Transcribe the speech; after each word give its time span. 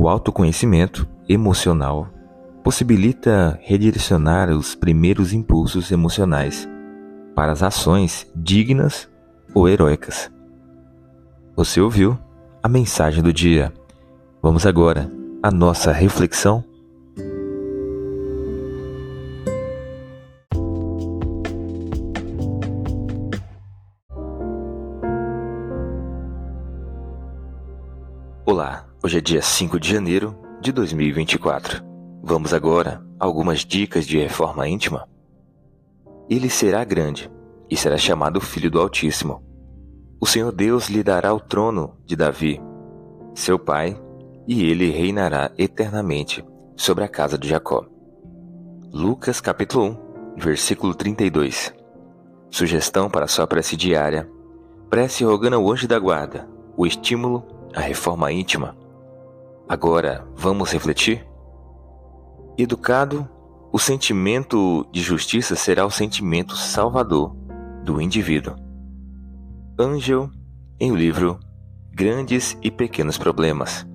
O 0.00 0.06
autoconhecimento 0.06 1.08
emocional 1.28 2.08
possibilita 2.62 3.58
redirecionar 3.64 4.48
os 4.48 4.76
primeiros 4.76 5.32
impulsos 5.32 5.90
emocionais 5.90 6.68
para 7.34 7.50
as 7.50 7.64
ações 7.64 8.24
dignas 8.32 9.10
ou 9.52 9.68
heróicas. 9.68 10.30
Você 11.56 11.80
ouviu 11.80 12.16
a 12.62 12.68
mensagem 12.68 13.24
do 13.24 13.32
dia. 13.32 13.72
Vamos 14.40 14.64
agora 14.66 15.10
à 15.42 15.50
nossa 15.50 15.90
reflexão. 15.90 16.62
Olá, 28.50 28.86
hoje 29.04 29.18
é 29.18 29.20
dia 29.20 29.42
5 29.42 29.78
de 29.78 29.92
janeiro 29.92 30.34
de 30.58 30.72
2024. 30.72 31.84
Vamos 32.22 32.54
agora 32.54 33.04
a 33.20 33.26
algumas 33.26 33.58
dicas 33.58 34.06
de 34.06 34.18
reforma 34.18 34.66
íntima. 34.66 35.06
Ele 36.30 36.48
será 36.48 36.82
grande 36.82 37.30
e 37.68 37.76
será 37.76 37.98
chamado 37.98 38.40
Filho 38.40 38.70
do 38.70 38.80
Altíssimo. 38.80 39.44
O 40.18 40.24
Senhor 40.24 40.50
Deus 40.50 40.88
lhe 40.88 41.02
dará 41.02 41.34
o 41.34 41.38
trono 41.38 41.98
de 42.06 42.16
Davi, 42.16 42.58
seu 43.34 43.58
pai, 43.58 44.00
e 44.46 44.64
ele 44.64 44.90
reinará 44.90 45.52
eternamente 45.58 46.42
sobre 46.74 47.04
a 47.04 47.08
casa 47.08 47.36
de 47.36 47.48
Jacó. 47.48 47.84
Lucas 48.90 49.42
capítulo 49.42 49.90
1, 50.38 50.40
versículo 50.40 50.94
32. 50.94 51.74
Sugestão 52.50 53.10
para 53.10 53.28
sua 53.28 53.46
prece 53.46 53.76
diária. 53.76 54.26
Prece 54.88 55.22
rogando 55.22 55.56
ao 55.56 55.70
anjo 55.70 55.86
da 55.86 55.98
guarda 55.98 56.48
o 56.78 56.86
estímulo 56.86 57.57
a 57.78 57.80
reforma 57.80 58.32
íntima. 58.32 58.76
Agora, 59.68 60.26
vamos 60.34 60.72
refletir? 60.72 61.24
Educado, 62.58 63.28
o 63.72 63.78
sentimento 63.78 64.84
de 64.90 65.00
justiça 65.00 65.54
será 65.54 65.86
o 65.86 65.90
sentimento 65.90 66.56
salvador 66.56 67.36
do 67.84 68.00
indivíduo. 68.02 68.56
Angel, 69.78 70.28
em 70.80 70.90
o 70.90 70.96
livro 70.96 71.38
Grandes 71.92 72.58
e 72.60 72.68
Pequenos 72.68 73.16
Problemas. 73.16 73.86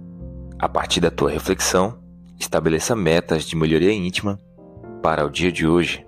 A 0.58 0.70
partir 0.70 1.02
da 1.02 1.12
tua 1.12 1.30
reflexão, 1.30 2.00
estabeleça 2.40 2.95
metas 2.95 3.44
de 3.44 3.58
melhoria 3.58 3.92
íntima 3.92 4.40
para 5.02 5.25
o 5.25 5.30
dia 5.30 5.52
de 5.52 5.68
hoje. 5.68 6.08